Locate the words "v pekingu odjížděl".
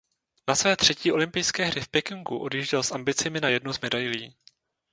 1.81-2.83